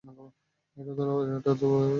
[0.03, 0.25] এটা
[0.77, 1.87] এতটা লজ্জাজনক।